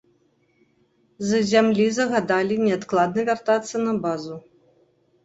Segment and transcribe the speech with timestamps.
[1.31, 4.35] З зямлі загадалі неадкладна вяртацца на базу.